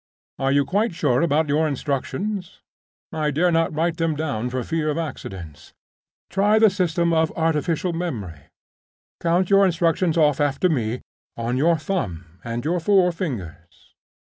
Are 0.39 0.51
you 0.51 0.65
quite 0.65 0.95
sure 0.95 1.21
about 1.21 1.47
your 1.47 1.67
instructions? 1.67 2.63
I 3.13 3.29
dare 3.29 3.51
not 3.51 3.71
write 3.71 3.97
them 3.97 4.15
down 4.15 4.49
for 4.49 4.63
fear 4.63 4.89
of 4.89 4.97
accidents. 4.97 5.73
Try 6.31 6.57
the 6.57 6.71
system 6.71 7.13
of 7.13 7.31
artificial 7.37 7.93
memory; 7.93 8.47
count 9.19 9.51
your 9.51 9.63
instructions 9.63 10.17
off 10.17 10.41
after 10.41 10.69
me, 10.69 11.01
on 11.37 11.55
your 11.55 11.77
thumb 11.77 12.25
and 12.43 12.65
your 12.65 12.79
four 12.79 13.11
fingers. 13.11 13.93